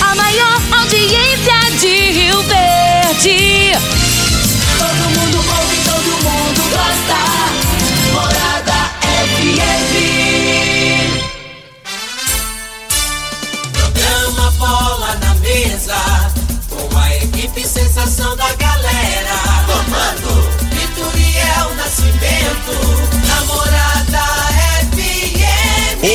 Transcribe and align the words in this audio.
A 0.00 0.14
maior 0.14 0.60
audiência 0.80 1.60
de 1.80 2.10
Rio 2.10 2.42
Verde. 2.42 3.97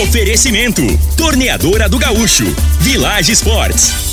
Oferecimento: 0.03 0.81
Torneadora 1.15 1.87
do 1.87 1.97
Gaúcho, 1.97 2.43
Village 2.81 3.31
Sports, 3.31 4.12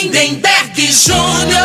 Lindenberg 0.00 0.92
Júnior. 0.92 1.58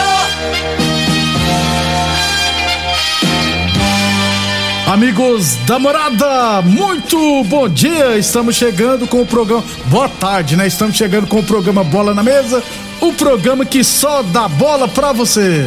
Amigos 4.88 5.56
da 5.68 5.78
morada, 5.78 6.64
muito 6.64 7.44
bom 7.44 7.70
dia! 7.70 8.18
Estamos 8.18 8.56
chegando 8.56 9.06
com 9.06 9.22
o 9.22 9.26
programa. 9.26 9.64
Boa 9.86 10.10
tarde, 10.10 10.56
né? 10.56 10.66
Estamos 10.66 10.96
chegando 10.96 11.28
com 11.28 11.40
o 11.40 11.44
programa 11.44 11.84
Bola 11.84 12.16
na 12.16 12.24
Mesa 12.24 12.64
o 13.00 13.14
programa 13.14 13.66
que 13.66 13.84
só 13.84 14.24
dá 14.24 14.48
bola 14.48 14.88
pra 14.88 15.12
você. 15.12 15.66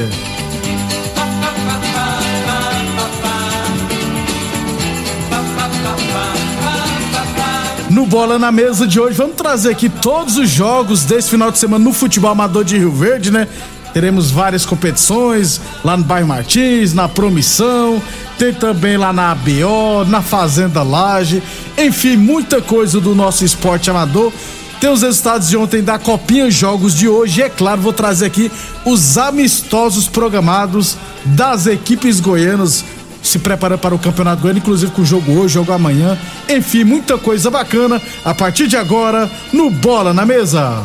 No 7.96 8.04
Bola 8.04 8.38
na 8.38 8.52
Mesa 8.52 8.86
de 8.86 9.00
hoje, 9.00 9.16
vamos 9.16 9.36
trazer 9.36 9.70
aqui 9.70 9.88
todos 9.88 10.36
os 10.36 10.50
jogos 10.50 11.02
desse 11.04 11.30
final 11.30 11.50
de 11.50 11.56
semana 11.56 11.82
no 11.82 11.94
futebol 11.94 12.30
amador 12.30 12.62
de 12.62 12.76
Rio 12.76 12.92
Verde, 12.92 13.30
né? 13.30 13.48
Teremos 13.94 14.30
várias 14.30 14.66
competições 14.66 15.62
lá 15.82 15.96
no 15.96 16.04
bairro 16.04 16.28
Martins, 16.28 16.92
na 16.92 17.08
Promissão, 17.08 18.02
tem 18.38 18.52
também 18.52 18.98
lá 18.98 19.14
na 19.14 19.30
ABO, 19.30 20.04
na 20.08 20.20
Fazenda 20.20 20.82
Laje, 20.82 21.42
enfim, 21.78 22.18
muita 22.18 22.60
coisa 22.60 23.00
do 23.00 23.14
nosso 23.14 23.46
esporte 23.46 23.88
amador. 23.88 24.30
Tem 24.78 24.90
os 24.90 25.00
resultados 25.00 25.48
de 25.48 25.56
ontem 25.56 25.82
da 25.82 25.98
Copinha, 25.98 26.50
jogos 26.50 26.94
de 26.94 27.08
hoje, 27.08 27.40
e 27.40 27.44
é 27.44 27.48
claro, 27.48 27.80
vou 27.80 27.94
trazer 27.94 28.26
aqui 28.26 28.52
os 28.84 29.16
amistosos 29.16 30.06
programados 30.06 30.98
das 31.24 31.66
equipes 31.66 32.20
goianas 32.20 32.84
se 33.26 33.38
preparando 33.38 33.80
para 33.80 33.94
o 33.94 33.98
Campeonato 33.98 34.42
Goiano, 34.42 34.58
inclusive 34.58 34.92
com 34.92 35.02
o 35.02 35.06
jogo 35.06 35.32
hoje, 35.32 35.54
jogo 35.54 35.72
amanhã. 35.72 36.18
Enfim, 36.48 36.84
muita 36.84 37.18
coisa 37.18 37.50
bacana 37.50 38.00
a 38.24 38.34
partir 38.34 38.66
de 38.66 38.76
agora 38.76 39.30
no 39.52 39.70
Bola 39.70 40.12
na 40.12 40.24
Mesa. 40.24 40.84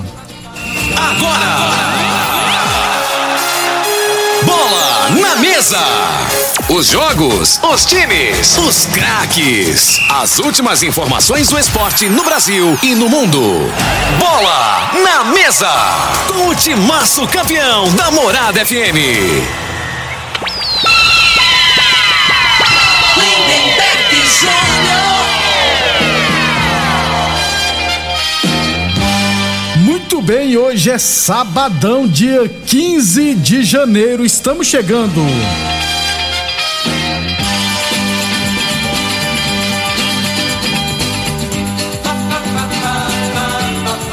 Agora! 0.95 1.61
Bola 4.43 5.09
na 5.21 5.35
mesa! 5.35 5.79
Os 6.69 6.87
jogos, 6.87 7.59
os 7.63 7.85
times, 7.85 8.57
os 8.57 8.85
craques. 8.87 9.99
As 10.09 10.39
últimas 10.39 10.83
informações 10.83 11.49
do 11.49 11.59
esporte 11.59 12.07
no 12.07 12.23
Brasil 12.23 12.77
e 12.81 12.95
no 12.95 13.09
mundo. 13.09 13.41
Bola 14.19 14.91
na 15.03 15.25
mesa! 15.25 15.69
Com 16.27 16.49
o 16.49 16.55
timaço 16.55 17.27
campeão 17.27 17.93
da 17.95 18.09
Morada 18.09 18.65
FM. 18.65 19.70
Muito 29.83 30.21
bem, 30.21 30.55
hoje 30.55 30.91
é 30.91 30.97
sabadão, 30.97 32.07
dia 32.07 32.47
15 32.47 33.33
de 33.35 33.63
janeiro. 33.63 34.25
Estamos 34.25 34.67
chegando. 34.67 35.21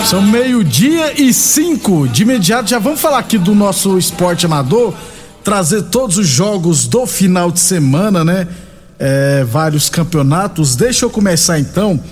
São 0.09 0.23
meio-dia 0.23 1.21
e 1.21 1.35
cinco. 1.35 2.09
De 2.09 2.23
imediato, 2.23 2.71
já 2.71 2.79
vamos 2.79 2.99
falar 2.99 3.19
aqui 3.19 3.37
do 3.37 3.55
nosso 3.55 3.99
esporte 3.99 4.47
amador, 4.47 4.95
trazer 5.45 5.83
todos 5.83 6.17
os 6.17 6.27
jogos 6.27 6.87
do 6.87 7.07
final 7.07 7.51
de 7.51 7.61
semana, 7.61 8.25
né? 8.25 8.49
É, 8.99 9.45
vários 9.45 9.89
campeonatos. 9.89 10.75
Deixa 10.75 11.05
eu 11.05 11.11
começar 11.11 11.59
então 11.59 12.03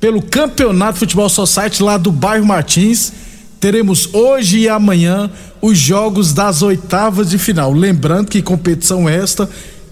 pelo 0.00 0.22
Campeonato 0.22 0.98
Futebol 0.98 1.28
Society 1.28 1.82
lá 1.82 1.98
do 1.98 2.10
bairro 2.10 2.46
Martins. 2.46 3.12
Teremos 3.60 4.08
hoje 4.14 4.60
e 4.60 4.68
amanhã 4.68 5.30
os 5.60 5.76
jogos 5.78 6.32
das 6.32 6.62
oitavas 6.62 7.28
de 7.28 7.36
final. 7.36 7.72
Lembrando 7.72 8.28
que 8.28 8.40
competição 8.40 9.06
esta 9.06 9.48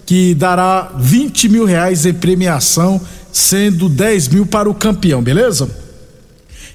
que 0.07 0.33
dará 0.33 0.91
20 0.97 1.49
mil 1.49 1.65
reais 1.65 2.03
em 2.03 2.13
premiação, 2.13 2.99
sendo 3.31 3.87
10 3.87 4.29
mil 4.29 4.45
para 4.47 4.67
o 4.67 4.73
campeão, 4.73 5.21
beleza? 5.21 5.69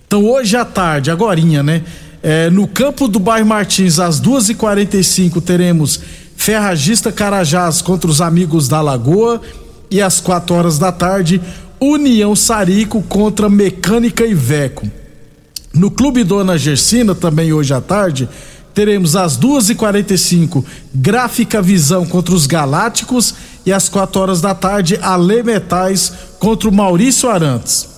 Então 0.07 0.25
hoje 0.25 0.57
à 0.57 0.65
tarde, 0.65 1.11
agorinha, 1.11 1.61
né? 1.61 1.83
É, 2.23 2.49
no 2.49 2.69
campo 2.69 3.09
do 3.09 3.19
bairro 3.19 3.49
Martins, 3.49 3.99
às 3.99 4.21
2h45, 4.21 5.43
teremos 5.43 6.01
Ferragista 6.37 7.11
Carajás 7.11 7.83
contra 7.83 8.09
os 8.09 8.21
amigos 8.21 8.69
da 8.69 8.81
Lagoa. 8.81 9.43
E 9.91 10.01
às 10.01 10.21
4 10.21 10.55
horas 10.55 10.79
da 10.79 10.91
tarde, 10.91 11.41
União 11.81 12.35
Sarico 12.35 13.03
contra 13.03 13.49
Mecânica 13.49 14.27
Iveco. 14.27 14.89
No 15.73 15.91
Clube 15.91 16.25
Dona 16.25 16.57
Gersina, 16.57 17.15
também 17.15 17.53
hoje 17.53 17.75
à 17.75 17.81
tarde, 17.81 18.29
teremos 18.73 19.17
às 19.17 19.39
2h45 19.39 20.65
Gráfica 20.95 21.61
Visão 21.61 22.07
contra 22.07 22.35
os 22.35 22.47
Galácticos 22.47 23.35
e 23.67 23.73
às 23.73 23.89
4 23.89 24.21
horas 24.21 24.41
da 24.41 24.55
tarde, 24.55 24.99
Ale 25.03 25.43
Metais 25.43 26.13
contra 26.39 26.69
o 26.69 26.73
Maurício 26.73 27.29
Arantes. 27.29 27.95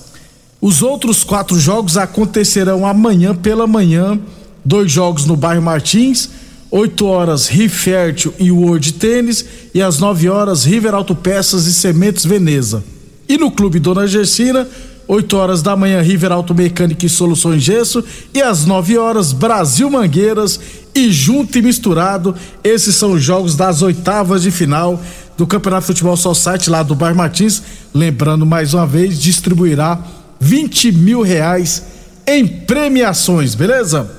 Os 0.61 0.83
outros 0.83 1.23
quatro 1.23 1.59
jogos 1.59 1.97
acontecerão 1.97 2.87
amanhã 2.87 3.35
pela 3.35 3.67
manhã. 3.67 4.19
Dois 4.65 4.91
jogos 4.91 5.25
no 5.25 5.37
bairro 5.37 5.63
Martins, 5.63 6.29
8 6.77 7.07
horas 7.07 7.47
Rifértil 7.47 8.35
e 8.39 8.53
World 8.53 8.93
Tênis 8.93 9.47
e 9.73 9.81
às 9.81 9.99
9 9.99 10.29
horas 10.29 10.67
River 10.67 10.95
Autopeças 10.95 11.67
e 11.67 11.73
Sementes 11.73 12.27
Veneza. 12.27 12.85
E 13.27 13.39
no 13.39 13.51
Clube 13.51 13.79
Dona 13.79 14.07
Gersina, 14.07 14.69
8 15.09 15.37
horas 15.39 15.63
da 15.63 15.75
manhã 15.75 16.03
River 16.03 16.33
Auto 16.33 16.55
Mecânica 16.55 17.07
e 17.07 17.09
Soluções 17.09 17.63
Gesso 17.63 18.05
e 18.35 18.43
às 18.43 18.67
9 18.67 18.99
horas 18.99 19.33
Brasil 19.33 19.89
Mangueiras 19.89 20.61
e 20.95 21.11
junto 21.11 21.57
e 21.57 21.63
misturado, 21.63 22.35
esses 22.63 22.95
são 22.95 23.13
os 23.13 23.23
jogos 23.23 23.57
das 23.57 23.81
oitavas 23.81 24.43
de 24.43 24.51
final 24.51 25.03
do 25.35 25.47
Campeonato 25.47 25.87
Futebol 25.87 26.17
Society 26.17 26.69
lá 26.69 26.83
do 26.83 26.95
bairro 26.95 27.17
Martins. 27.17 27.63
Lembrando 27.95 28.45
mais 28.45 28.75
uma 28.75 28.87
vez, 28.87 29.19
distribuirá 29.19 29.99
20 30.39 30.93
mil 30.93 31.23
reais 31.23 31.83
em 32.27 32.47
premiações, 32.47 33.55
beleza? 33.55 34.11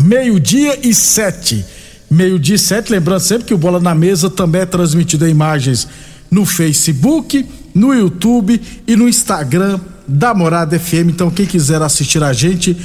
Meio-dia 0.00 0.78
e 0.86 0.94
sete. 0.94 1.64
Meio-dia 2.10 2.56
e 2.56 2.58
sete, 2.58 2.90
lembrando 2.90 3.20
sempre 3.20 3.44
que 3.44 3.54
o 3.54 3.58
Bola 3.58 3.78
na 3.78 3.94
Mesa 3.94 4.30
também 4.30 4.62
é 4.62 4.66
transmitido 4.66 5.26
em 5.26 5.30
imagens 5.30 5.86
no 6.30 6.46
Facebook, 6.46 7.44
no 7.74 7.92
YouTube 7.92 8.60
e 8.86 8.96
no 8.96 9.08
Instagram 9.08 9.78
da 10.06 10.32
Morada 10.34 10.78
FM. 10.78 11.10
Então, 11.10 11.30
quem 11.30 11.44
quiser 11.44 11.82
assistir 11.82 12.22
a 12.22 12.32
gente, 12.32 12.76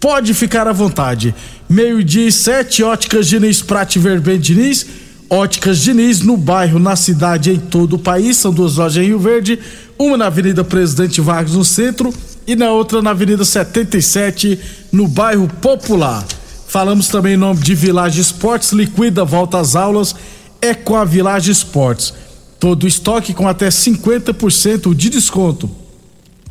pode 0.00 0.34
ficar 0.34 0.66
à 0.66 0.72
vontade. 0.72 1.32
Meio-dia 1.68 2.26
e 2.26 2.32
sete, 2.32 2.82
Óticas 2.82 3.28
Diniz, 3.28 3.62
Prate 3.62 3.98
Verben 3.98 4.38
Diniz. 4.38 4.86
Óticas 5.30 5.78
Diniz, 5.78 6.20
no 6.20 6.36
bairro, 6.36 6.78
na 6.78 6.94
cidade, 6.94 7.52
em 7.52 7.58
todo 7.58 7.94
o 7.94 7.98
país. 7.98 8.36
São 8.36 8.52
duas 8.52 8.76
lojas 8.76 9.02
em 9.02 9.06
Rio 9.06 9.18
Verde, 9.18 9.58
uma 9.98 10.16
na 10.16 10.26
Avenida 10.26 10.62
Presidente 10.62 11.20
Vargas, 11.20 11.54
no 11.54 11.64
centro, 11.64 12.12
e 12.46 12.54
na 12.54 12.70
outra 12.70 13.00
na 13.00 13.10
Avenida 13.10 13.44
77, 13.44 14.58
no 14.90 15.08
bairro 15.08 15.48
Popular. 15.60 16.26
Falamos 16.72 17.08
também 17.08 17.34
em 17.34 17.36
nome 17.36 17.60
de 17.60 17.74
Village 17.74 18.18
Esportes, 18.18 18.72
liquida, 18.72 19.26
volta 19.26 19.58
às 19.58 19.76
aulas, 19.76 20.16
é 20.58 20.72
com 20.72 20.96
a 20.96 21.04
Village 21.04 21.50
Esportes. 21.50 22.14
Todo 22.58 22.88
estoque 22.88 23.34
com 23.34 23.46
até 23.46 23.68
50% 23.68 24.94
de 24.94 25.10
desconto. 25.10 25.70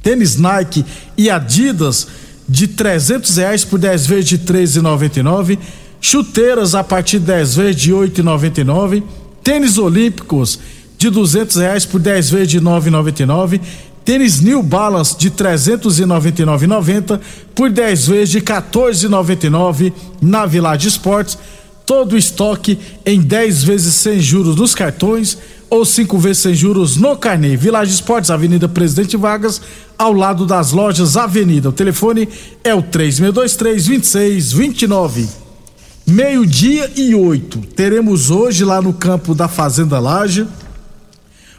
Tênis 0.03 0.37
Nike 0.37 0.85
e 1.17 1.27
Adidas 1.27 2.07
de 2.47 2.67
trezentos 2.67 3.35
reais 3.35 3.65
por 3.65 3.79
10 3.79 4.05
vezes 4.05 4.25
de 4.25 4.37
treze 4.37 4.79
e 4.79 5.59
chuteiras 5.99 6.75
a 6.75 6.83
partir 6.83 7.17
de 7.17 7.25
10 7.25 7.55
vezes 7.55 7.81
de 7.81 7.91
oito 7.91 8.21
e 8.21 9.03
tênis 9.43 9.79
olímpicos 9.79 10.59
de 10.99 11.09
duzentos 11.09 11.55
reais 11.55 11.83
por 11.83 11.99
10 11.99 12.29
vezes 12.29 12.47
de 12.49 12.59
nove 12.59 12.89
e 12.89 12.91
tênis 14.03 14.41
New 14.41 14.63
Balance 14.63 15.17
de 15.17 15.29
trezentos 15.29 15.99
e 15.99 16.05
por 17.55 17.69
10 17.69 18.07
vezes 18.07 18.29
de 18.29 18.41
14,99 18.41 19.93
na 20.21 20.45
Village 20.45 20.87
Esportes 20.87 21.37
todo 21.91 22.13
o 22.13 22.17
estoque 22.17 22.79
em 23.05 23.19
10 23.19 23.63
vezes 23.63 23.93
sem 23.95 24.21
juros 24.21 24.55
nos 24.55 24.73
cartões 24.73 25.37
ou 25.69 25.83
cinco 25.83 26.17
vezes 26.17 26.41
sem 26.41 26.53
juros 26.53 26.95
no 26.95 27.17
carnê. 27.17 27.57
Village 27.57 27.93
Esportes, 27.93 28.31
Avenida 28.31 28.69
Presidente 28.69 29.17
Vargas, 29.17 29.61
ao 29.97 30.13
lado 30.13 30.45
das 30.45 30.71
lojas 30.71 31.17
Avenida. 31.17 31.67
O 31.67 31.73
telefone 31.73 32.29
é 32.63 32.73
o 32.73 32.81
3623-2629. 32.81 35.27
Meio-dia 36.07 36.89
e 36.95 37.13
oito. 37.13 37.59
Teremos 37.59 38.31
hoje 38.31 38.63
lá 38.63 38.81
no 38.81 38.93
campo 38.93 39.35
da 39.35 39.49
Fazenda 39.49 39.99
Laje 39.99 40.47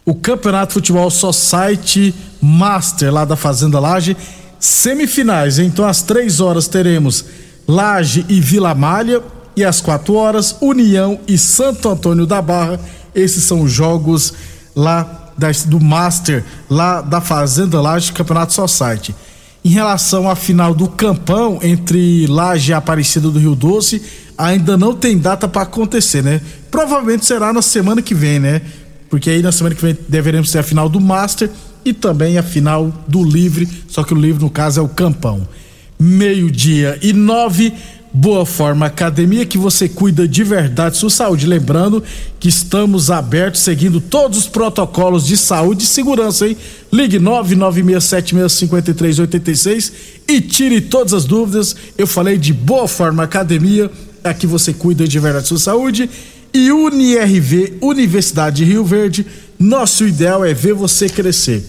o 0.04 0.14
Campeonato 0.14 0.74
Futebol 0.74 1.10
Society 1.10 2.14
Master 2.40 3.12
lá 3.12 3.24
da 3.24 3.36
Fazenda 3.36 3.78
Laje. 3.78 4.16
Semifinais. 4.58 5.58
Então, 5.58 5.86
às 5.86 6.02
três 6.02 6.40
horas 6.40 6.68
teremos 6.68 7.24
Laje 7.66 8.24
e 8.28 8.40
Vila 8.40 8.74
Malha. 8.74 9.22
E 9.54 9.62
às 9.62 9.80
quatro 9.80 10.14
horas, 10.14 10.56
União 10.62 11.20
e 11.28 11.36
Santo 11.36 11.88
Antônio 11.88 12.24
da 12.24 12.40
Barra 12.40 12.80
esses 13.14 13.44
são 13.44 13.62
os 13.62 13.72
jogos 13.72 14.32
lá 14.74 15.30
do 15.66 15.80
Master, 15.80 16.44
lá 16.70 17.00
da 17.00 17.20
Fazenda 17.20 17.80
Laje 17.80 18.12
Campeonato 18.12 18.52
Society. 18.52 19.14
Em 19.64 19.70
relação 19.70 20.28
à 20.28 20.34
final 20.34 20.74
do 20.74 20.88
Campão 20.88 21.58
entre 21.62 22.26
Laje 22.26 22.70
e 22.70 22.74
Aparecida 22.74 23.30
do 23.30 23.38
Rio 23.38 23.54
Doce, 23.54 24.02
ainda 24.36 24.76
não 24.76 24.94
tem 24.94 25.18
data 25.18 25.46
para 25.46 25.62
acontecer, 25.62 26.22
né? 26.22 26.40
Provavelmente 26.70 27.24
será 27.24 27.52
na 27.52 27.62
semana 27.62 28.02
que 28.02 28.14
vem, 28.14 28.40
né? 28.40 28.62
Porque 29.12 29.28
aí 29.28 29.42
na 29.42 29.52
semana 29.52 29.74
que 29.74 29.82
vem 29.82 29.94
deveremos 30.08 30.50
ter 30.50 30.60
a 30.60 30.62
final 30.62 30.88
do 30.88 30.98
Master 30.98 31.50
e 31.84 31.92
também 31.92 32.38
a 32.38 32.42
final 32.42 32.90
do 33.06 33.22
Livre, 33.22 33.68
só 33.86 34.02
que 34.02 34.14
o 34.14 34.16
Livre 34.16 34.42
no 34.42 34.48
caso 34.48 34.80
é 34.80 34.82
o 34.82 34.88
Campão. 34.88 35.46
Meio-dia 36.00 36.98
e 37.02 37.12
nove. 37.12 37.74
Boa 38.14 38.46
Forma 38.46 38.86
Academia, 38.86 39.44
que 39.44 39.58
você 39.58 39.86
cuida 39.86 40.26
de 40.26 40.42
verdade 40.42 40.96
sua 40.96 41.10
saúde. 41.10 41.46
Lembrando 41.46 42.02
que 42.40 42.48
estamos 42.48 43.10
abertos, 43.10 43.60
seguindo 43.60 44.00
todos 44.00 44.38
os 44.38 44.48
protocolos 44.48 45.26
de 45.26 45.36
saúde 45.36 45.84
e 45.84 45.86
segurança, 45.86 46.48
hein? 46.48 46.56
Ligue 46.90 47.20
996765386 47.20 49.92
e 50.26 50.40
tire 50.40 50.80
todas 50.80 51.12
as 51.12 51.26
dúvidas. 51.26 51.76
Eu 51.98 52.06
falei 52.06 52.38
de 52.38 52.54
Boa 52.54 52.88
Forma 52.88 53.22
Academia, 53.22 53.90
aqui 54.24 54.46
você 54.46 54.72
cuida 54.72 55.06
de 55.06 55.18
verdade 55.18 55.48
sua 55.48 55.58
saúde. 55.58 56.08
E 56.54 56.70
UniRV, 56.70 57.78
Universidade 57.80 58.56
de 58.56 58.64
Rio 58.64 58.84
Verde, 58.84 59.26
nosso 59.58 60.06
ideal 60.06 60.44
é 60.44 60.52
ver 60.52 60.74
você 60.74 61.08
crescer. 61.08 61.64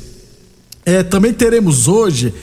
É, 0.86 1.04
também 1.04 1.32
teremos 1.32 1.88
hoje 1.88 2.34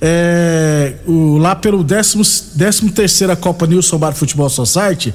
é, 0.00 0.94
o, 1.06 1.36
lá 1.38 1.54
pelo 1.54 1.84
13 1.84 2.90
terceira 2.90 3.36
Copa 3.36 3.66
Nilson 3.66 3.98
Bar 3.98 4.14
Futebol 4.14 4.48
Society, 4.48 5.14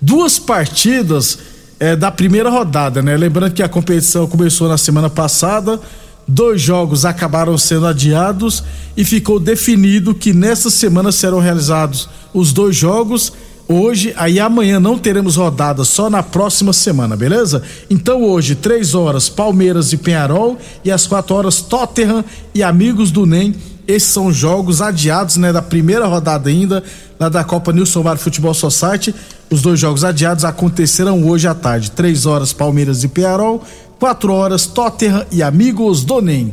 duas 0.00 0.38
partidas 0.38 1.38
é, 1.78 1.94
da 1.94 2.10
primeira 2.10 2.50
rodada, 2.50 3.00
né? 3.00 3.16
Lembrando 3.16 3.52
que 3.52 3.62
a 3.62 3.68
competição 3.68 4.26
começou 4.26 4.68
na 4.68 4.76
semana 4.76 5.08
passada, 5.08 5.80
dois 6.26 6.60
jogos 6.60 7.04
acabaram 7.04 7.56
sendo 7.56 7.86
adiados 7.86 8.64
e 8.96 9.04
ficou 9.04 9.38
definido 9.38 10.14
que 10.14 10.32
nessa 10.32 10.70
semana 10.70 11.12
serão 11.12 11.38
realizados 11.38 12.08
os 12.34 12.52
dois 12.52 12.74
jogos. 12.74 13.32
Hoje, 13.68 14.14
aí 14.16 14.38
amanhã 14.38 14.78
não 14.78 14.96
teremos 14.96 15.36
rodada, 15.36 15.84
só 15.84 16.08
na 16.08 16.22
próxima 16.22 16.72
semana, 16.72 17.16
beleza? 17.16 17.62
Então 17.90 18.22
hoje, 18.22 18.54
três 18.54 18.94
horas, 18.94 19.28
Palmeiras 19.28 19.92
e 19.92 19.96
Penharol, 19.96 20.56
e 20.84 20.90
às 20.90 21.06
quatro 21.06 21.34
horas, 21.34 21.60
Tottenham 21.60 22.24
e 22.54 22.62
Amigos 22.62 23.10
do 23.10 23.26
NEM 23.26 23.54
esses 23.86 24.08
são 24.08 24.32
jogos 24.32 24.82
adiados, 24.82 25.36
né, 25.36 25.52
da 25.52 25.62
primeira 25.62 26.06
rodada 26.06 26.50
ainda, 26.50 26.82
lá 27.20 27.28
da 27.28 27.44
Copa 27.44 27.72
Nilson 27.72 28.02
Mar 28.02 28.18
Futebol 28.18 28.52
Society. 28.52 29.14
Os 29.48 29.62
dois 29.62 29.78
jogos 29.78 30.02
adiados 30.02 30.44
acontecerão 30.44 31.24
hoje 31.24 31.46
à 31.46 31.54
tarde. 31.54 31.92
Três 31.92 32.26
horas 32.26 32.52
Palmeiras 32.52 33.04
e 33.04 33.08
Pearol, 33.08 33.62
quatro 33.98 34.32
horas 34.32 34.66
Tottenham 34.66 35.24
e 35.30 35.40
Amigos 35.40 36.02
do 36.02 36.20
NEM. 36.20 36.52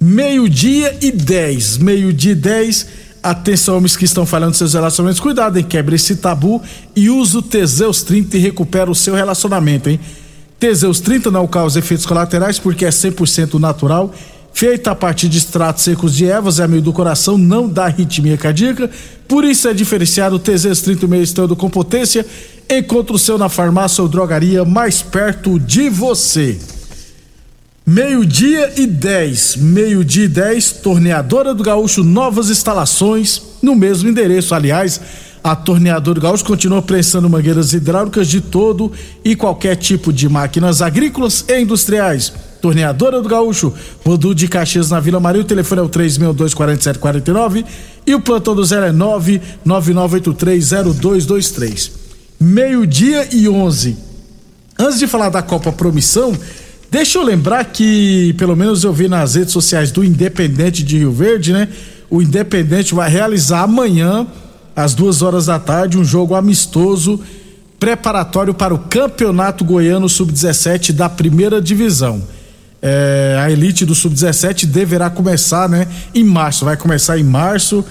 Meio-dia 0.00 0.96
e 1.00 1.12
dez, 1.12 1.78
meio-dia 1.78 2.32
e 2.32 2.34
dez. 2.34 2.86
Atenção, 3.22 3.76
homens 3.76 3.96
que 3.96 4.04
estão 4.04 4.24
falando 4.24 4.54
seus 4.54 4.74
relacionamentos, 4.74 5.20
cuidado, 5.20 5.58
hein? 5.58 5.64
Quebre 5.64 5.96
esse 5.96 6.16
tabu 6.16 6.62
e 6.94 7.10
use 7.10 7.36
o 7.36 7.42
Teseus 7.42 8.02
30 8.02 8.36
e 8.36 8.40
recupera 8.40 8.90
o 8.90 8.94
seu 8.94 9.14
relacionamento, 9.14 9.90
hein? 9.90 9.98
Teseus 10.58 11.00
30 11.00 11.30
não 11.30 11.46
causa 11.46 11.78
efeitos 11.78 12.06
colaterais 12.06 12.58
porque 12.58 12.84
é 12.84 12.90
100% 12.90 13.54
natural 13.60 14.12
feita 14.58 14.90
a 14.90 14.94
partir 14.94 15.28
de 15.28 15.38
extratos 15.38 15.84
secos 15.84 16.12
de 16.16 16.26
ervas, 16.26 16.58
é 16.58 16.64
amigo 16.64 16.82
do 16.82 16.92
coração, 16.92 17.38
não 17.38 17.68
dá 17.68 17.84
arritmia 17.84 18.36
cardíaca, 18.36 18.90
por 19.28 19.44
isso 19.44 19.68
é 19.68 19.72
diferenciado 19.72 20.34
o 20.34 20.38
TZ 20.40 20.80
36 20.80 21.22
estando 21.22 21.54
com 21.54 21.70
potência. 21.70 22.26
Encontre 22.68 23.14
o 23.14 23.18
seu 23.18 23.38
na 23.38 23.48
farmácia 23.48 24.02
ou 24.02 24.08
drogaria 24.08 24.64
mais 24.64 25.00
perto 25.00 25.60
de 25.60 25.88
você. 25.88 26.58
Meio-dia 27.90 28.74
e 28.76 28.86
10, 28.86 29.56
meio-dia 29.56 30.26
e 30.26 30.28
10, 30.28 30.72
Torneadora 30.72 31.54
do 31.54 31.62
Gaúcho, 31.62 32.04
novas 32.04 32.50
instalações 32.50 33.40
no 33.62 33.74
mesmo 33.74 34.10
endereço. 34.10 34.54
Aliás, 34.54 35.00
a 35.42 35.56
Torneadora 35.56 36.16
do 36.16 36.20
Gaúcho 36.20 36.44
continua 36.44 36.82
prestando 36.82 37.30
mangueiras 37.30 37.72
hidráulicas 37.72 38.28
de 38.28 38.42
todo 38.42 38.92
e 39.24 39.34
qualquer 39.34 39.74
tipo 39.74 40.12
de 40.12 40.28
máquinas 40.28 40.82
agrícolas 40.82 41.46
e 41.48 41.58
industriais 41.58 42.30
Torneadora 42.60 43.22
do 43.22 43.28
Gaúcho, 43.28 43.72
Rodu 44.04 44.34
de 44.34 44.48
Caxias 44.48 44.90
na 44.90 45.00
Vila 45.00 45.18
Maria. 45.18 45.40
O 45.40 45.46
telefone 45.46 45.80
é 45.80 45.84
o 45.84 45.88
3624749 45.88 47.64
e 48.06 48.14
o 48.14 48.20
plantão 48.20 48.54
do 48.54 48.66
zero 48.66 48.84
é 48.84 48.92
999830223. 48.92 51.90
Meio-dia 52.38 53.28
e 53.32 53.48
11. 53.48 53.96
Antes 54.78 54.98
de 54.98 55.06
falar 55.06 55.30
da 55.30 55.40
Copa 55.40 55.72
Promissão, 55.72 56.36
deixa 56.90 57.18
eu 57.18 57.22
lembrar 57.22 57.64
que, 57.64 58.34
pelo 58.38 58.56
menos 58.56 58.84
eu 58.84 58.92
vi 58.92 59.08
nas 59.08 59.34
redes 59.34 59.52
sociais 59.52 59.90
do 59.90 60.04
Independente 60.04 60.82
de 60.82 60.98
Rio 60.98 61.12
Verde, 61.12 61.52
né? 61.52 61.68
O 62.10 62.22
Independente 62.22 62.94
vai 62.94 63.10
realizar 63.10 63.62
amanhã, 63.62 64.26
às 64.74 64.94
duas 64.94 65.22
horas 65.22 65.46
da 65.46 65.58
tarde, 65.58 65.98
um 65.98 66.04
jogo 66.04 66.34
amistoso 66.34 67.20
preparatório 67.78 68.52
para 68.52 68.74
o 68.74 68.78
Campeonato 68.78 69.64
Goiano 69.64 70.08
Sub-17 70.08 70.92
da 70.92 71.08
primeira 71.08 71.60
divisão. 71.60 72.22
É, 72.80 73.36
a 73.40 73.50
elite 73.50 73.84
do 73.84 73.94
sub-17 73.94 74.66
deverá 74.66 75.10
começar, 75.10 75.68
né, 75.68 75.86
em 76.14 76.24
março. 76.24 76.64
Vai 76.64 76.76
começar 76.76 77.18
em 77.18 77.24
março. 77.24 77.84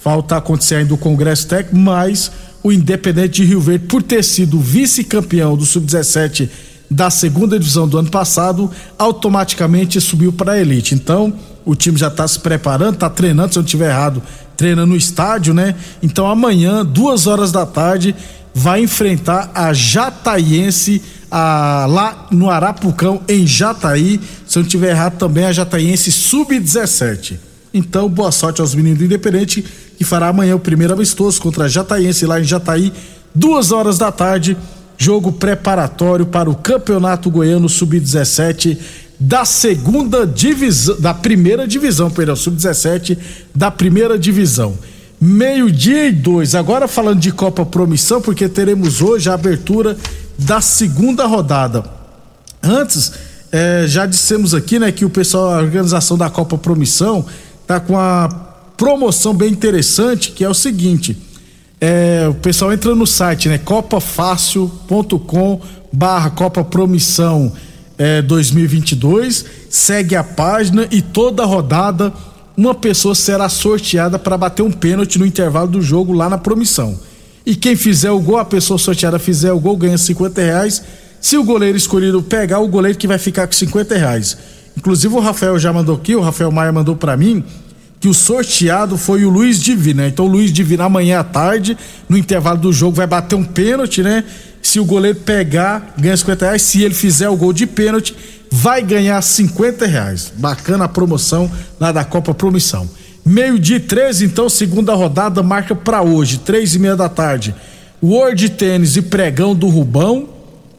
Falta 0.00 0.36
acontecer 0.36 0.76
ainda 0.76 0.92
o 0.92 0.98
Congresso 0.98 1.46
Técnico, 1.46 1.76
mas 1.76 2.30
o 2.62 2.70
Independente 2.70 3.42
de 3.42 3.44
Rio 3.44 3.60
Verde, 3.60 3.86
por 3.86 4.02
ter 4.02 4.22
sido 4.22 4.58
vice-campeão 4.58 5.56
do 5.56 5.64
sub-17 5.64 6.48
da 6.94 7.10
segunda 7.10 7.58
divisão 7.58 7.88
do 7.88 7.98
ano 7.98 8.08
passado, 8.08 8.70
automaticamente 8.96 10.00
subiu 10.00 10.32
para 10.32 10.52
a 10.52 10.60
elite. 10.60 10.94
Então, 10.94 11.32
o 11.64 11.74
time 11.74 11.98
já 11.98 12.06
está 12.06 12.26
se 12.26 12.38
preparando, 12.38 12.94
está 12.94 13.10
treinando, 13.10 13.52
se 13.52 13.58
eu 13.58 13.62
não 13.62 13.66
estiver 13.66 13.90
errado, 13.90 14.22
treina 14.56 14.86
no 14.86 14.94
estádio, 14.94 15.52
né? 15.52 15.74
Então, 16.00 16.24
amanhã, 16.28 16.84
duas 16.84 17.26
horas 17.26 17.50
da 17.50 17.66
tarde, 17.66 18.14
vai 18.54 18.80
enfrentar 18.80 19.50
a 19.52 19.72
Jataiense 19.72 21.02
a, 21.28 21.86
lá 21.88 22.28
no 22.30 22.48
Arapucão, 22.48 23.20
em 23.28 23.44
Jataí. 23.44 24.20
Se 24.46 24.58
eu 24.58 24.62
não 24.62 24.68
tiver 24.68 24.90
errado, 24.90 25.18
também 25.18 25.46
a 25.46 25.52
Jataiense 25.52 26.12
Sub-17. 26.12 27.38
Então, 27.72 28.08
boa 28.08 28.30
sorte 28.30 28.60
aos 28.60 28.72
meninos 28.72 29.00
do 29.00 29.04
Independente, 29.04 29.64
que 29.98 30.04
fará 30.04 30.28
amanhã 30.28 30.54
o 30.54 30.60
primeiro 30.60 30.94
amistoso 30.94 31.42
contra 31.42 31.64
a 31.64 31.68
Jataiense 31.68 32.24
lá 32.24 32.40
em 32.40 32.44
Jataí, 32.44 32.92
duas 33.34 33.72
horas 33.72 33.98
da 33.98 34.12
tarde. 34.12 34.56
Jogo 34.96 35.32
preparatório 35.32 36.26
para 36.26 36.48
o 36.48 36.54
Campeonato 36.54 37.30
Goiano 37.30 37.68
Sub-17 37.68 38.78
da 39.18 39.44
segunda 39.44 40.26
divisão, 40.26 41.00
da 41.00 41.14
primeira 41.14 41.66
divisão, 41.66 42.10
perdão, 42.10 42.36
Sub-17 42.36 43.16
da 43.54 43.70
primeira 43.70 44.18
divisão. 44.18 44.76
Meio-dia 45.20 46.08
e 46.08 46.12
dois. 46.12 46.54
Agora 46.54 46.86
falando 46.86 47.20
de 47.20 47.32
Copa 47.32 47.64
Promissão, 47.64 48.20
porque 48.20 48.48
teremos 48.48 49.00
hoje 49.00 49.30
a 49.30 49.34
abertura 49.34 49.96
da 50.38 50.60
segunda 50.60 51.24
rodada. 51.26 51.84
Antes, 52.62 53.12
é, 53.50 53.84
já 53.86 54.04
dissemos 54.04 54.52
aqui, 54.52 54.78
né, 54.78 54.90
que 54.90 55.04
o 55.04 55.10
pessoal, 55.10 55.54
a 55.54 55.58
organização 55.58 56.18
da 56.18 56.28
Copa 56.28 56.58
Promissão, 56.58 57.24
tá 57.66 57.78
com 57.80 57.94
uma 57.94 58.28
promoção 58.76 59.32
bem 59.32 59.50
interessante, 59.50 60.32
que 60.32 60.44
é 60.44 60.48
o 60.48 60.54
seguinte: 60.54 61.16
É, 61.86 62.26
o 62.26 62.32
pessoal 62.32 62.72
entra 62.72 62.94
no 62.94 63.06
site, 63.06 63.46
né? 63.46 63.58
copafácil.com 63.58 65.60
barra 65.92 66.30
Copa 66.30 66.64
Promissão 66.64 67.52
é, 67.98 68.22
2022, 68.22 69.44
segue 69.68 70.16
a 70.16 70.24
página 70.24 70.88
e 70.90 71.02
toda 71.02 71.44
rodada 71.44 72.10
uma 72.56 72.74
pessoa 72.74 73.14
será 73.14 73.50
sorteada 73.50 74.18
para 74.18 74.38
bater 74.38 74.62
um 74.62 74.70
pênalti 74.70 75.18
no 75.18 75.26
intervalo 75.26 75.68
do 75.68 75.82
jogo 75.82 76.14
lá 76.14 76.30
na 76.30 76.38
Promissão. 76.38 76.98
E 77.44 77.54
quem 77.54 77.76
fizer 77.76 78.10
o 78.10 78.18
gol, 78.18 78.38
a 78.38 78.46
pessoa 78.46 78.78
sorteada 78.78 79.18
fizer 79.18 79.52
o 79.52 79.60
gol, 79.60 79.76
ganha 79.76 79.98
50 79.98 80.40
reais. 80.40 80.82
Se 81.20 81.36
o 81.36 81.44
goleiro 81.44 81.76
escolhido 81.76 82.22
pegar, 82.22 82.60
o 82.60 82.68
goleiro 82.68 82.96
que 82.96 83.06
vai 83.06 83.18
ficar 83.18 83.46
com 83.46 83.52
50 83.52 83.94
reais. 83.94 84.38
Inclusive 84.74 85.14
o 85.14 85.20
Rafael 85.20 85.58
já 85.58 85.70
mandou 85.70 85.96
aqui, 85.96 86.16
o 86.16 86.22
Rafael 86.22 86.50
Maia 86.50 86.72
mandou 86.72 86.96
para 86.96 87.14
mim 87.14 87.44
que 88.00 88.08
o 88.08 88.14
sorteado 88.14 88.98
foi 88.98 89.24
o 89.24 89.30
Luiz 89.30 89.60
Divino, 89.60 90.02
né? 90.02 90.08
Então 90.08 90.26
o 90.26 90.28
Luiz 90.28 90.52
Divino 90.52 90.82
amanhã 90.82 91.20
à 91.20 91.24
tarde, 91.24 91.76
no 92.08 92.18
intervalo 92.18 92.58
do 92.58 92.72
jogo, 92.72 92.96
vai 92.96 93.06
bater 93.06 93.34
um 93.34 93.44
pênalti, 93.44 94.02
né? 94.02 94.24
Se 94.62 94.80
o 94.80 94.84
goleiro 94.84 95.18
pegar, 95.20 95.94
ganha 95.98 96.16
50 96.16 96.44
reais. 96.44 96.62
Se 96.62 96.82
ele 96.82 96.94
fizer 96.94 97.28
o 97.28 97.36
gol 97.36 97.52
de 97.52 97.66
pênalti, 97.66 98.14
vai 98.50 98.82
ganhar 98.82 99.20
50 99.20 99.86
reais. 99.86 100.32
Bacana 100.36 100.84
a 100.84 100.88
promoção 100.88 101.50
lá 101.78 101.92
da 101.92 102.04
Copa 102.04 102.32
Promissão. 102.32 102.88
Meio-dia 103.24 103.80
13, 103.80 104.26
então, 104.26 104.48
segunda 104.48 104.94
rodada 104.94 105.42
marca 105.42 105.74
para 105.74 106.02
hoje, 106.02 106.38
três 106.38 106.74
e 106.74 106.78
meia 106.78 106.94
da 106.94 107.08
tarde. 107.08 107.54
World 108.02 108.50
Tênis 108.50 108.96
e 108.96 109.02
Pregão 109.02 109.54
do 109.54 109.68
Rubão. 109.68 110.28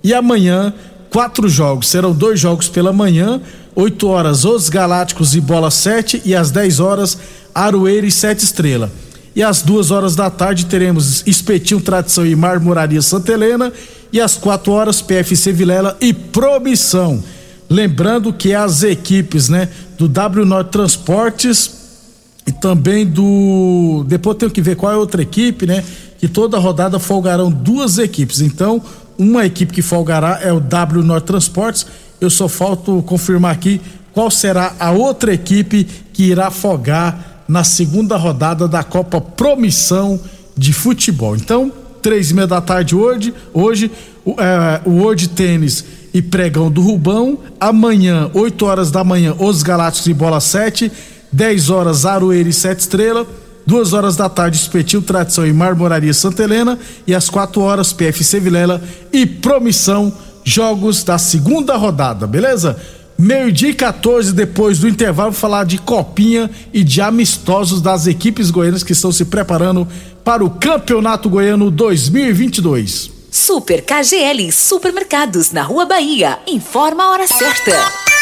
E 0.03 0.13
amanhã, 0.13 0.71
quatro 1.09 1.49
jogos. 1.49 1.87
Serão 1.87 2.13
dois 2.13 2.39
jogos 2.39 2.67
pela 2.67 2.93
manhã, 2.93 3.41
8 3.75 4.07
horas 4.07 4.45
Os 4.45 4.69
Galácticos 4.69 5.35
e 5.35 5.41
Bola 5.41 5.69
7 5.69 6.21
e 6.23 6.33
às 6.33 6.49
10 6.49 6.79
horas 6.79 7.17
Aroeira 7.53 8.07
e 8.07 8.11
Sete 8.11 8.43
Estrela. 8.43 8.89
E 9.35 9.43
às 9.43 9.61
duas 9.61 9.91
horas 9.91 10.15
da 10.15 10.29
tarde 10.29 10.65
teremos 10.65 11.21
Espetinho 11.27 11.81
Tradição 11.81 12.25
e 12.25 12.35
Marmoraria 12.35 13.01
Santa 13.01 13.33
Helena 13.33 13.71
e 14.13 14.21
às 14.21 14.37
4 14.37 14.71
horas 14.71 15.01
PFC 15.01 15.51
Vilela 15.51 15.97
e 15.99 16.13
Promissão. 16.13 17.21
Lembrando 17.69 18.31
que 18.31 18.53
as 18.53 18.81
equipes, 18.81 19.49
né, 19.49 19.67
do 19.97 20.07
W 20.07 20.45
Norte 20.45 20.69
Transportes 20.69 21.71
e 22.47 22.51
também 22.51 23.05
do 23.05 24.05
depois 24.07 24.37
tenho 24.37 24.51
que 24.51 24.61
ver 24.61 24.77
qual 24.77 24.93
é 24.93 24.95
a 24.95 24.99
outra 24.99 25.21
equipe, 25.21 25.65
né, 25.65 25.83
que 26.17 26.29
toda 26.29 26.57
rodada 26.57 26.97
folgarão 26.97 27.51
duas 27.51 27.97
equipes. 27.97 28.39
Então, 28.39 28.81
uma 29.17 29.45
equipe 29.45 29.73
que 29.73 29.81
folgará 29.81 30.39
é 30.41 30.53
o 30.53 30.61
W 30.61 31.03
Norte 31.03 31.25
Transportes 31.25 31.85
eu 32.25 32.29
só 32.29 32.47
falto 32.47 33.01
confirmar 33.03 33.51
aqui 33.51 33.81
qual 34.13 34.31
será 34.31 34.73
a 34.79 34.91
outra 34.91 35.33
equipe 35.33 35.85
que 36.13 36.23
irá 36.23 36.47
afogar 36.47 37.43
na 37.47 37.63
segunda 37.63 38.17
rodada 38.17 38.67
da 38.67 38.83
Copa 38.83 39.21
Promissão 39.21 40.19
de 40.57 40.73
Futebol. 40.73 41.35
Então, 41.35 41.71
três 42.01 42.31
e 42.31 42.33
meia 42.33 42.47
da 42.47 42.61
tarde 42.61 42.95
hoje, 42.95 43.33
hoje 43.53 43.91
o, 44.23 44.35
é, 44.39 44.81
World 44.87 45.29
Tênis 45.29 45.83
e 46.13 46.21
Pregão 46.21 46.71
do 46.71 46.81
Rubão. 46.81 47.39
Amanhã, 47.59 48.29
8 48.33 48.65
horas 48.65 48.89
da 48.89 49.03
manhã, 49.03 49.35
os 49.37 49.61
Galácticos 49.61 50.07
e 50.07 50.13
Bola 50.13 50.39
7. 50.39 50.91
10 51.31 51.69
horas, 51.69 52.05
Aroeira 52.05 52.47
e 52.47 52.53
Sete 52.53 52.79
Estrela. 52.79 53.27
Duas 53.67 53.93
horas 53.93 54.15
da 54.15 54.29
tarde, 54.29 54.57
Espetil 54.57 55.01
Tradição 55.01 55.45
e 55.45 55.51
Marmoraria 55.51 56.13
Santa 56.13 56.43
Helena. 56.43 56.79
E 57.05 57.13
às 57.13 57.29
quatro 57.29 57.61
horas, 57.61 57.91
PFC 57.91 58.39
Vilela 58.39 58.81
e 59.11 59.25
Promissão 59.25 60.13
jogos 60.45 61.03
da 61.03 61.17
segunda 61.17 61.75
rodada, 61.75 62.25
beleza? 62.25 62.79
Meio-dia 63.17 63.69
e 63.69 63.73
14, 63.73 64.33
depois 64.33 64.79
do 64.79 64.87
intervalo, 64.87 65.33
falar 65.33 65.65
de 65.65 65.77
copinha 65.77 66.49
e 66.73 66.83
de 66.83 67.01
amistosos 67.01 67.81
das 67.81 68.07
equipes 68.07 68.51
goianas 68.51 68.83
que 68.83 68.91
estão 68.91 69.11
se 69.11 69.25
preparando 69.25 69.87
para 70.23 70.43
o 70.43 70.49
Campeonato 70.49 71.29
Goiano 71.29 71.71
2022. 71.71 73.11
Super 73.31 73.83
KGL 73.83 74.51
Supermercados 74.51 75.51
na 75.51 75.63
Rua 75.63 75.85
Bahia. 75.85 76.39
Informa 76.47 77.03
a 77.03 77.11
hora 77.11 77.27
certa. 77.27 78.14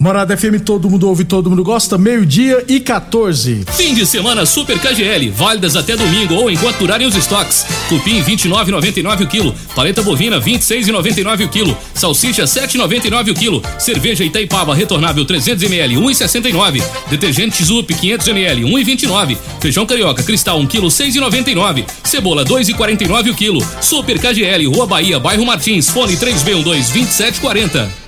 Morada 0.00 0.36
FM, 0.36 0.60
todo 0.64 0.88
mundo 0.88 1.08
ouve, 1.08 1.24
todo 1.24 1.50
mundo 1.50 1.64
gosta, 1.64 1.98
meio-dia 1.98 2.64
e 2.68 2.78
14. 2.78 3.64
Fim 3.72 3.94
de 3.94 4.06
semana 4.06 4.46
Super 4.46 4.78
KGL, 4.78 5.28
válidas 5.30 5.74
até 5.74 5.96
domingo 5.96 6.34
ou 6.34 6.48
enquanto 6.48 6.78
durarem 6.78 7.04
os 7.04 7.16
estoques. 7.16 7.66
Cupim 7.88 8.22
29,99 8.22 9.24
o 9.24 9.26
quilo, 9.26 9.52
paleta 9.74 10.00
bovina 10.00 10.40
26,99 10.40 11.46
o 11.46 11.48
quilo, 11.48 11.76
salsicha 11.94 12.44
7,99 12.44 13.32
o 13.32 13.34
quilo, 13.34 13.60
cerveja 13.76 14.22
Itaipava 14.22 14.72
retornável 14.72 15.24
300 15.24 15.64
ml 15.64 15.96
1,69, 15.96 16.80
detergente 17.10 17.64
Zup 17.64 17.92
500 17.92 18.28
ml 18.28 18.62
1,29, 18.66 19.36
feijão 19.58 19.84
carioca 19.84 20.22
cristal 20.22 20.60
1 20.60 20.66
quilo 20.68 20.86
6,99, 20.86 21.84
cebola 22.04 22.44
2,49 22.44 23.32
o 23.32 23.34
quilo. 23.34 23.66
Super 23.80 24.20
KGL, 24.20 24.64
Rua 24.68 24.86
Bahia, 24.86 25.18
bairro 25.18 25.44
Martins, 25.44 25.90
fone 25.90 26.16
3B12 26.16 26.92
2740. 26.92 28.07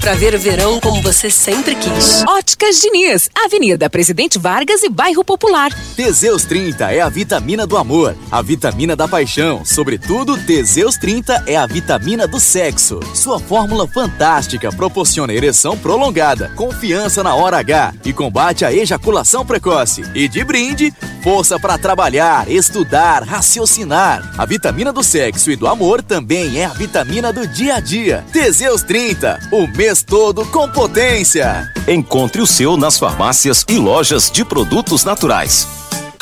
pra 0.00 0.14
ver 0.14 0.34
o 0.34 0.38
verão 0.38 0.80
como 0.80 1.02
você 1.02 1.30
sempre 1.30 1.74
quis. 1.74 2.24
Óticas 2.26 2.80
Diniz, 2.80 3.28
Avenida 3.44 3.90
Presidente 3.90 4.38
Vargas 4.38 4.82
e 4.82 4.88
Bairro 4.88 5.24
Popular. 5.24 5.70
Teseus 5.94 6.44
30 6.44 6.92
é 6.92 7.00
a 7.00 7.08
vitamina 7.08 7.66
do 7.66 7.76
amor, 7.76 8.16
a 8.30 8.40
vitamina 8.42 8.96
da 8.96 9.06
paixão. 9.06 9.64
Sobretudo, 9.64 10.36
Teseus 10.38 10.96
30 10.96 11.44
é 11.46 11.56
a 11.56 11.66
vitamina 11.66 12.26
do 12.26 12.40
sexo. 12.40 13.00
Sua 13.14 13.38
fórmula 13.38 13.86
fantástica 13.86 14.72
proporciona 14.72 15.34
ereção 15.34 15.76
prolongada, 15.76 16.50
confiança 16.56 17.22
na 17.22 17.34
hora 17.34 17.58
H 17.58 17.94
e 18.04 18.12
combate 18.12 18.64
a 18.64 18.72
ejaculação 18.72 19.44
precoce. 19.44 20.02
E 20.14 20.26
de 20.26 20.42
brinde, 20.42 20.92
força 21.22 21.60
para 21.60 21.76
trabalhar, 21.76 22.50
estudar, 22.50 23.22
raciocinar. 23.22 24.32
A 24.38 24.46
vitamina 24.46 24.92
do 24.92 25.04
sexo 25.04 25.50
e 25.50 25.56
do 25.56 25.66
amor 25.66 26.02
também 26.02 26.58
é 26.58 26.64
a 26.64 26.72
vitamina 26.72 27.32
do 27.32 27.46
dia 27.46 27.74
a 27.74 27.80
dia. 27.80 28.24
Teseus 28.32 28.70
Teseus 28.70 28.82
30, 28.82 29.38
o 29.50 29.66
mês 29.90 30.04
todo 30.04 30.46
com 30.46 30.68
potência. 30.68 31.68
Encontre 31.88 32.40
o 32.40 32.46
seu 32.46 32.76
nas 32.76 32.96
farmácias 32.96 33.64
e 33.68 33.76
lojas 33.76 34.30
de 34.30 34.44
produtos 34.44 35.04
naturais. 35.04 35.66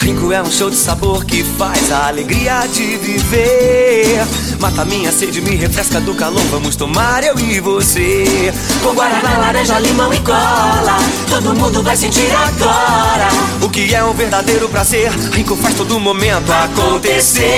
Rinco 0.01 0.33
é 0.33 0.41
um 0.41 0.51
show 0.51 0.71
de 0.71 0.77
sabor 0.77 1.23
que 1.27 1.45
faz 1.45 1.93
a 1.93 2.07
alegria 2.07 2.67
de 2.73 2.97
viver. 2.97 4.27
Mata 4.59 4.87
minha 4.87 5.13
sede, 5.13 5.43
me 5.43 5.55
refresca 5.55 6.01
do 6.01 6.15
calor. 6.15 6.41
Vamos 6.51 6.77
tomar 6.77 7.23
eu 7.23 7.39
e 7.39 7.61
você. 7.61 8.55
Com 8.83 8.95
guaraná, 8.95 9.37
laranja, 9.37 9.79
limão 9.79 10.15
e 10.15 10.21
cola. 10.21 10.97
Todo 11.29 11.55
mundo 11.55 11.83
vai 11.83 11.97
sentir 11.97 12.31
agora. 12.33 13.29
O 13.61 13.69
que 13.69 13.95
é 13.95 14.03
um 14.03 14.15
verdadeiro 14.15 14.67
prazer. 14.71 15.11
Rinco 15.33 15.57
faz 15.57 15.75
todo 15.75 16.01
momento 16.01 16.51
acontecer. 16.51 17.49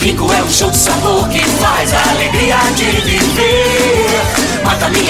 Rinco 0.00 0.32
é 0.32 0.42
um 0.42 0.50
show 0.50 0.70
de 0.70 0.76
sabor 0.76 1.28
que 1.28 1.38
faz 1.38 1.92
a 1.92 2.10
alegria 2.10 2.56
de 2.74 2.84
viver. 3.02 3.61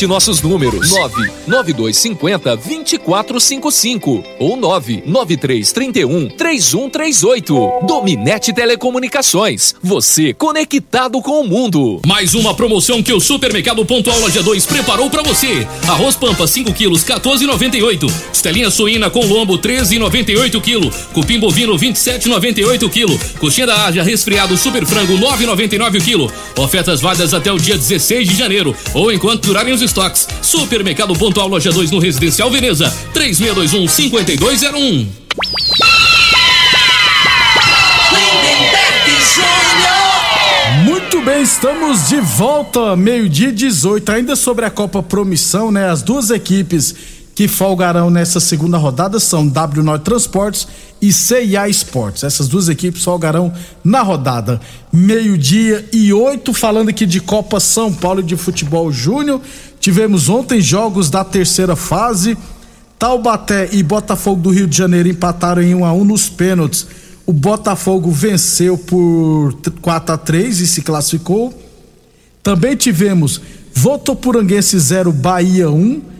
Anote 0.00 0.06
nossos 0.06 0.42
números: 0.42 0.90
99250 0.90 2.56
2455 2.56 4.24
ou 4.38 4.56
99331 4.56 6.28
3138. 6.28 7.86
Dominete 7.86 8.52
Telecomunicações. 8.52 9.74
Você 9.82 10.32
conectado 10.32 11.20
com 11.20 11.40
o 11.40 11.46
mundo. 11.46 12.00
Mais 12.06 12.34
uma 12.34 12.54
promoção 12.54 13.02
que 13.02 13.12
o 13.12 13.20
Supermercado 13.20 13.84
Pontual 13.84 14.18
Loja 14.20 14.42
2 14.42 14.66
preparou 14.66 15.10
para 15.10 15.22
você. 15.22 15.66
Arroz 15.88 16.16
Pampa 16.16 16.46
5 16.46 16.72
quilos 16.72 17.04
14,98. 17.04 18.10
Estelinha 18.32 18.70
suína 18.70 19.10
com 19.10 19.24
lombo 19.26 19.58
13,98 19.58 20.60
kg. 20.60 20.90
Cupim 21.12 21.38
bovino 21.38 21.76
27,98 21.76 22.88
kg. 22.88 23.38
Coxinha 23.38 23.66
da 23.66 23.86
Ágia 23.86 24.02
resfriado 24.02 24.56
super 24.56 24.86
frango 24.86 25.14
9,99 25.14 26.00
kg. 26.02 26.32
Ofertas 26.60 27.00
válidas 27.00 27.34
até 27.34 27.52
o 27.52 27.58
dia 27.58 27.76
16 27.76 28.28
de 28.28 28.36
janeiro 28.36 28.74
ou 28.94 29.12
enquanto 29.12 29.46
durarem 29.46 29.74
os 29.74 29.79
estoques. 29.80 30.28
Supermercado 30.42 31.14
Pontual 31.14 31.48
Loja 31.48 31.70
2 31.70 31.90
no 31.90 31.98
Residencial 31.98 32.50
Veneza. 32.50 32.92
3621 33.12 33.88
5201. 33.88 35.08
Muito 40.84 41.22
bem, 41.22 41.42
estamos 41.42 42.08
de 42.08 42.20
volta, 42.20 42.96
meio-dia 42.96 43.52
18. 43.52 44.12
Ainda 44.12 44.36
sobre 44.36 44.64
a 44.64 44.70
Copa 44.70 45.02
Promissão, 45.02 45.70
né? 45.70 45.90
As 45.90 46.02
duas 46.02 46.30
equipes 46.30 46.94
que 47.40 47.48
folgarão 47.48 48.10
nessa 48.10 48.38
segunda 48.38 48.76
rodada 48.76 49.18
são 49.18 49.48
W9 49.48 50.00
Transportes 50.00 50.68
e 51.00 51.10
CIA 51.10 51.70
Esportes. 51.70 52.22
Essas 52.22 52.48
duas 52.48 52.68
equipes 52.68 53.02
folgarão 53.02 53.50
na 53.82 54.02
rodada. 54.02 54.60
Meio-dia 54.92 55.88
e 55.90 56.12
oito, 56.12 56.52
falando 56.52 56.90
aqui 56.90 57.06
de 57.06 57.18
Copa 57.18 57.58
São 57.58 57.94
Paulo 57.94 58.22
de 58.22 58.36
Futebol 58.36 58.92
Júnior. 58.92 59.40
Tivemos 59.80 60.28
ontem 60.28 60.60
jogos 60.60 61.08
da 61.08 61.24
terceira 61.24 61.74
fase. 61.74 62.36
Taubaté 62.98 63.70
e 63.72 63.82
Botafogo 63.82 64.42
do 64.42 64.50
Rio 64.50 64.66
de 64.66 64.76
Janeiro 64.76 65.08
empataram 65.08 65.62
em 65.62 65.74
1 65.74 65.82
a 65.82 65.94
1 65.94 66.04
nos 66.04 66.28
pênaltis. 66.28 66.86
O 67.24 67.32
Botafogo 67.32 68.10
venceu 68.10 68.76
por 68.76 69.54
4 69.80 70.14
a 70.14 70.18
3 70.18 70.60
e 70.60 70.66
se 70.66 70.82
classificou. 70.82 71.58
Também 72.42 72.76
tivemos 72.76 73.40
Votopuranguense 73.72 74.78
0 74.78 75.10
Bahia 75.10 75.70
1, 75.70 76.10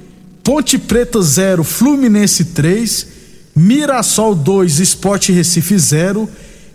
Ponte 0.42 0.78
Preta 0.78 1.20
0 1.20 1.62
Fluminense 1.62 2.46
3, 2.46 3.06
Mirassol 3.54 4.34
2 4.34 4.80
Esporte 4.80 5.32
Recife 5.32 5.78
0. 5.78 6.28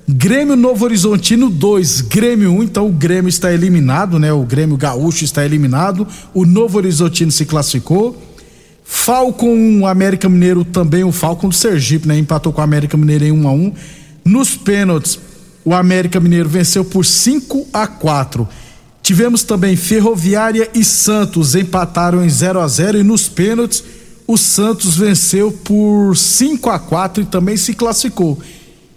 Grêmio 0.07 0.55
Novo 0.55 0.85
Horizontino 0.85 1.49
2, 1.49 2.01
Grêmio 2.01 2.51
1, 2.51 2.57
um, 2.57 2.63
então 2.63 2.85
o 2.85 2.91
Grêmio 2.91 3.27
está 3.27 3.51
eliminado, 3.51 4.19
né? 4.19 4.31
O 4.31 4.43
Grêmio 4.43 4.77
Gaúcho 4.77 5.23
está 5.23 5.43
eliminado, 5.43 6.07
o 6.31 6.45
Novo 6.45 6.77
Horizontino 6.77 7.31
se 7.31 7.43
classificou. 7.43 8.15
Falcon 8.83 9.49
1, 9.49 9.87
América 9.87 10.29
Mineiro 10.29 10.63
também, 10.63 11.03
o 11.03 11.11
Falcon 11.11 11.49
do 11.49 11.55
Sergipe, 11.55 12.07
né? 12.07 12.15
Empatou 12.19 12.53
com 12.53 12.61
o 12.61 12.63
América 12.63 12.95
Mineiro 12.95 13.25
em 13.25 13.31
1 13.31 13.47
a 13.47 13.51
1. 13.51 13.73
Nos 14.23 14.55
pênaltis, 14.55 15.19
o 15.63 15.73
América 15.73 16.19
Mineiro 16.19 16.47
venceu 16.47 16.85
por 16.85 17.03
5 17.03 17.67
a 17.73 17.87
4. 17.87 18.47
Tivemos 19.05 19.43
também 19.43 19.75
Ferroviária 19.75 20.67
e 20.73 20.83
Santos 20.83 21.53
empataram 21.53 22.25
em 22.25 22.27
0 22.27 22.59
a 22.59 22.67
0 22.67 22.97
e 22.97 23.03
nos 23.03 23.29
pênaltis 23.29 23.83
o 24.25 24.35
Santos 24.35 24.97
venceu 24.97 25.51
por 25.51 26.17
5 26.17 26.71
a 26.71 26.79
4 26.79 27.21
e 27.21 27.25
também 27.27 27.55
se 27.55 27.75
classificou. 27.75 28.39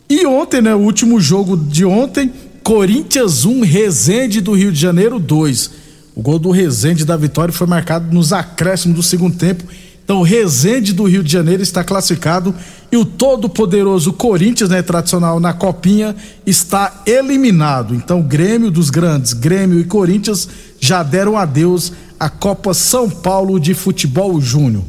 E 0.09 0.25
ontem, 0.25 0.63
né, 0.63 0.75
o 0.75 0.79
último 0.79 1.21
jogo 1.21 1.59
de 1.59 1.85
ontem, 1.85 2.33
Corinthians 2.63 3.45
1, 3.45 3.61
Resende 3.61 4.41
do 4.41 4.55
Rio 4.55 4.73
de 4.73 4.81
Janeiro 4.81 5.19
2. 5.19 5.71
O 6.17 6.23
gol 6.23 6.39
do 6.39 6.51
Resende 6.51 7.05
da 7.05 7.15
vitória 7.15 7.53
foi 7.53 7.67
marcado 7.67 8.11
nos 8.11 8.33
acréscimos 8.33 8.97
do 8.97 9.03
segundo 9.03 9.37
tempo. 9.37 9.65
Então, 10.09 10.21
o 10.21 10.23
Resende 10.23 10.95
do 10.95 11.05
Rio 11.05 11.23
de 11.23 11.31
Janeiro 11.31 11.63
está 11.63 11.85
classificado 11.85 12.55
e 12.91 12.97
o 12.97 13.05
todo-poderoso 13.05 14.11
Corinthians, 14.15 14.71
né, 14.71 14.81
tradicional 14.81 15.39
na 15.39 15.53
Copinha, 15.53 16.17
está 16.47 17.03
eliminado. 17.05 17.95
Então, 17.95 18.23
Grêmio 18.23 18.71
dos 18.71 18.89
grandes, 18.89 19.35
Grêmio 19.35 19.79
e 19.79 19.85
Corinthians 19.85 20.49
já 20.81 21.03
deram 21.03 21.37
adeus 21.37 21.93
à 22.19 22.31
Copa 22.31 22.73
São 22.73 23.11
Paulo 23.11 23.61
de 23.61 23.75
Futebol 23.75 24.41
Júnior. 24.41 24.83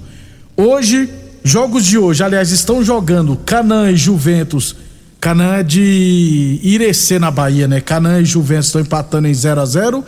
Hoje, 0.55 1.09
jogos 1.43 1.85
de 1.85 1.97
hoje, 1.97 2.23
aliás, 2.23 2.51
estão 2.51 2.81
jogando 2.81 3.35
Canã 3.45 3.91
e 3.91 3.97
Juventus 3.97 4.73
Canaã 5.19 5.65
de 5.65 6.61
Irecê 6.63 7.19
na 7.19 7.29
Bahia, 7.29 7.67
né? 7.67 7.81
Canaã 7.81 8.21
e 8.21 8.25
Juventus 8.25 8.67
estão 8.67 8.81
empatando 8.81 9.27
em 9.27 9.33
0 9.33 9.59
a 9.59 9.65
0 9.65 10.05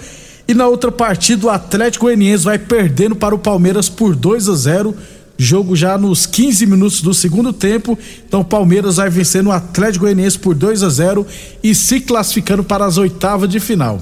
e 0.51 0.53
na 0.53 0.67
outra 0.67 0.91
partida 0.91 1.47
o 1.47 1.49
Atlético 1.49 2.05
Goianiense 2.05 2.43
vai 2.43 2.59
perdendo 2.59 3.15
para 3.15 3.33
o 3.33 3.39
Palmeiras 3.39 3.87
por 3.87 4.15
2 4.15 4.49
a 4.49 4.55
0. 4.55 4.95
Jogo 5.37 5.75
já 5.75 5.97
nos 5.97 6.25
15 6.25 6.65
minutos 6.65 7.01
do 7.01 7.13
segundo 7.13 7.53
tempo. 7.53 7.97
Então 8.27 8.41
o 8.41 8.45
Palmeiras 8.45 8.97
vai 8.97 9.09
vencendo 9.09 9.47
o 9.47 9.51
Atlético 9.51 10.03
Goianiense 10.03 10.37
por 10.37 10.53
2 10.53 10.83
a 10.83 10.89
0 10.89 11.25
e 11.63 11.73
se 11.73 12.01
classificando 12.01 12.63
para 12.63 12.85
as 12.85 12.97
oitavas 12.97 13.49
de 13.49 13.59
final. 13.61 14.01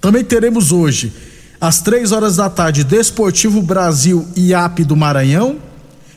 Também 0.00 0.24
teremos 0.24 0.72
hoje 0.72 1.12
às 1.60 1.80
três 1.80 2.10
horas 2.10 2.36
da 2.36 2.50
tarde 2.50 2.82
Desportivo 2.82 3.62
Brasil 3.62 4.26
e 4.34 4.52
AP 4.52 4.80
do 4.80 4.96
Maranhão. 4.96 5.56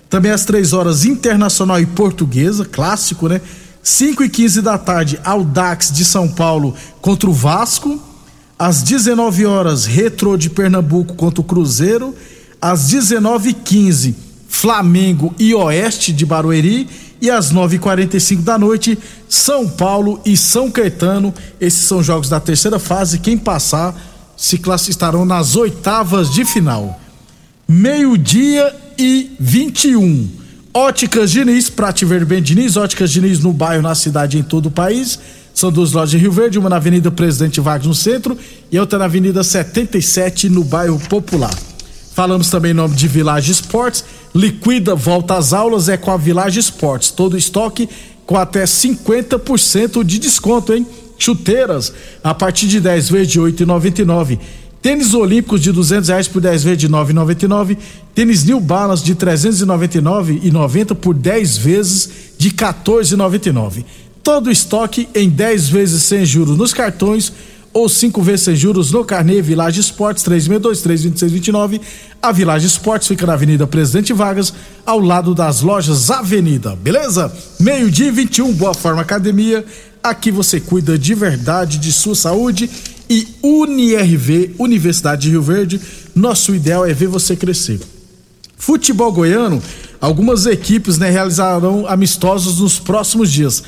Também 0.09 0.31
às 0.31 0.45
três 0.45 0.73
horas 0.73 1.05
Internacional 1.05 1.79
e 1.79 1.85
Portuguesa, 1.85 2.65
clássico, 2.65 3.27
né? 3.27 3.39
5 3.83 4.23
e 4.23 4.29
15 4.29 4.61
da 4.61 4.77
tarde, 4.77 5.19
Audax 5.23 5.91
de 5.91 6.05
São 6.05 6.27
Paulo 6.27 6.73
contra 7.01 7.29
o 7.29 7.33
Vasco. 7.33 8.12
Às 8.57 8.83
19 8.83 9.45
horas, 9.45 9.85
Retro 9.85 10.37
de 10.37 10.49
Pernambuco 10.49 11.15
contra 11.15 11.41
o 11.41 11.43
Cruzeiro. 11.43 12.15
Às 12.61 12.91
19h15, 12.91 14.13
Flamengo 14.47 15.33
e 15.37 15.53
Oeste 15.53 16.13
de 16.13 16.25
Barueri. 16.25 16.87
E 17.21 17.29
às 17.29 17.53
9h45 17.53 18.41
da 18.41 18.57
noite, 18.57 18.97
São 19.29 19.67
Paulo 19.67 20.19
e 20.25 20.35
São 20.35 20.69
Caetano. 20.69 21.33
Esses 21.59 21.85
são 21.85 22.03
jogos 22.03 22.29
da 22.29 22.39
terceira 22.39 22.79
fase. 22.79 23.19
Quem 23.19 23.37
passar 23.37 23.95
se 24.35 24.57
classificarão 24.57 25.25
nas 25.25 25.55
oitavas 25.55 26.31
de 26.31 26.43
final. 26.43 26.99
Meio-dia 27.67 28.75
e 28.97 29.31
21. 29.39 30.29
Óticas 30.73 31.31
Diniz, 31.31 31.69
pra 31.69 31.93
te 31.93 32.03
ver 32.03 32.25
bem, 32.25 32.41
Diniz, 32.41 32.75
Óticas 32.75 33.11
Diniz 33.11 33.39
no 33.39 33.53
bairro, 33.53 33.83
na 33.83 33.95
cidade, 33.95 34.37
em 34.37 34.43
todo 34.43 34.65
o 34.67 34.71
país. 34.71 35.19
São 35.53 35.71
duas 35.71 35.91
lojas 35.91 36.13
em 36.13 36.17
Rio 36.17 36.31
Verde, 36.31 36.57
uma 36.57 36.69
na 36.69 36.77
Avenida 36.77 37.11
Presidente 37.11 37.61
Vargas 37.61 37.87
no 37.87 37.93
centro 37.93 38.37
e 38.71 38.79
outra 38.79 38.97
na 38.97 39.05
Avenida 39.05 39.43
77 39.43 40.49
no 40.49 40.63
bairro 40.63 40.99
Popular. 41.07 41.53
Falamos 42.13 42.49
também 42.49 42.71
em 42.71 42.75
nome 42.75 42.95
de 42.95 43.07
Village 43.07 43.51
Esportes. 43.51 44.03
Liquida, 44.35 44.95
volta 44.95 45.35
às 45.35 45.53
aulas 45.53 45.89
é 45.89 45.97
com 45.97 46.11
a 46.11 46.17
Village 46.17 46.59
Esportes. 46.59 47.11
Todo 47.11 47.37
estoque 47.37 47.87
com 48.25 48.37
até 48.37 48.63
50% 48.63 50.03
de 50.03 50.19
desconto, 50.19 50.73
hein? 50.73 50.85
Chuteiras 51.17 51.93
a 52.23 52.33
partir 52.33 52.67
de 52.67 52.79
10 52.79 53.09
vezes 53.09 53.27
de 53.29 53.39
8,99. 53.39 54.39
Tênis 54.81 55.13
olímpicos 55.13 55.61
de 55.61 55.71
duzentos 55.71 56.09
reais 56.09 56.27
por 56.27 56.41
10 56.41 56.63
vezes 56.63 56.79
de 56.79 56.89
9,99. 56.89 57.77
Tênis 58.13 58.43
New 58.43 58.59
Balance 58.59 59.03
de 59.03 59.15
399,90 59.15 60.93
por 60.95 61.13
10 61.13 61.57
vezes 61.57 62.09
de 62.37 62.51
14,99. 62.51 63.85
Todo 64.23 64.49
estoque 64.49 65.09
em 65.13 65.29
10 65.29 65.67
vezes 65.67 66.03
sem 66.03 66.25
juros 66.25 66.57
nos 66.57 66.73
cartões 66.73 67.33
ou 67.73 67.89
5 67.89 68.21
vezes 68.21 68.45
sem 68.45 68.55
juros 68.55 68.89
no 68.89 69.03
carnê 69.03 69.41
Village 69.41 69.81
Esportes 69.81 70.23
3623-2629. 70.23 71.81
A 72.21 72.31
Village 72.31 72.65
Esportes 72.65 73.09
fica 73.09 73.25
na 73.25 73.33
Avenida 73.33 73.67
Presidente 73.67 74.13
Vargas, 74.13 74.53
ao 74.85 74.99
lado 74.99 75.35
das 75.35 75.59
lojas 75.59 76.09
Avenida. 76.09 76.73
Beleza? 76.73 77.33
Meio-dia 77.59 78.13
21, 78.13 78.53
Boa 78.53 78.73
Forma 78.73 79.01
Academia. 79.01 79.65
Aqui 80.01 80.31
você 80.31 80.57
cuida 80.59 80.97
de 80.97 81.13
verdade 81.13 81.77
de 81.77 81.91
sua 81.91 82.15
saúde 82.15 82.69
e 83.09 83.27
UniRV, 83.43 84.55
Universidade 84.57 85.23
de 85.23 85.31
Rio 85.31 85.41
Verde. 85.41 85.81
Nosso 86.15 86.55
ideal 86.55 86.85
é 86.85 86.93
ver 86.93 87.07
você 87.07 87.35
crescer. 87.35 87.81
Futebol 88.55 89.11
goiano, 89.11 89.61
algumas 89.99 90.45
equipes 90.45 90.97
né, 90.97 91.09
realizarão 91.09 91.85
amistosos 91.85 92.59
nos 92.59 92.79
próximos 92.79 93.29
dias. 93.29 93.61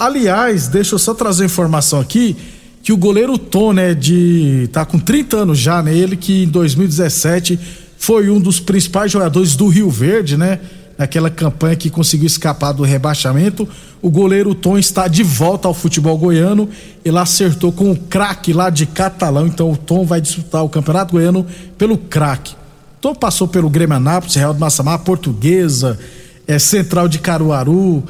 Aliás, 0.00 0.66
deixa 0.66 0.94
eu 0.94 0.98
só 0.98 1.12
trazer 1.12 1.44
informação 1.44 2.00
aqui 2.00 2.34
que 2.82 2.90
o 2.90 2.96
goleiro 2.96 3.36
Tom, 3.36 3.74
né, 3.74 3.92
de 3.92 4.66
tá 4.72 4.82
com 4.86 4.98
30 4.98 5.36
anos 5.36 5.58
já, 5.58 5.82
né, 5.82 5.94
ele 5.94 6.16
que 6.16 6.44
em 6.44 6.48
2017 6.48 7.60
foi 7.98 8.30
um 8.30 8.40
dos 8.40 8.58
principais 8.58 9.12
jogadores 9.12 9.54
do 9.54 9.68
Rio 9.68 9.90
Verde, 9.90 10.38
né? 10.38 10.58
Naquela 10.96 11.28
campanha 11.28 11.76
que 11.76 11.90
conseguiu 11.90 12.26
escapar 12.26 12.72
do 12.72 12.82
rebaixamento. 12.82 13.68
O 14.00 14.08
goleiro 14.08 14.54
Tom 14.54 14.78
está 14.78 15.06
de 15.06 15.22
volta 15.22 15.68
ao 15.68 15.74
futebol 15.74 16.16
goiano. 16.16 16.66
Ele 17.04 17.18
acertou 17.18 17.70
com 17.70 17.90
o 17.90 17.96
craque 17.96 18.54
lá 18.54 18.70
de 18.70 18.86
Catalão. 18.86 19.46
Então 19.46 19.70
o 19.70 19.76
Tom 19.76 20.06
vai 20.06 20.18
disputar 20.18 20.64
o 20.64 20.68
Campeonato 20.70 21.12
Goiano 21.12 21.46
pelo 21.76 21.98
craque. 21.98 22.54
Tom 23.02 23.14
passou 23.14 23.46
pelo 23.46 23.68
Grêmio 23.68 23.96
Anápolis, 23.96 24.34
Real 24.34 24.54
de 24.54 24.60
Massamá, 24.60 24.98
Portuguesa, 24.98 25.98
é, 26.46 26.58
Central 26.58 27.06
de 27.06 27.18
Caruaru, 27.18 28.02